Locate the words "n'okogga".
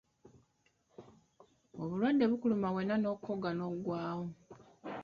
2.99-3.49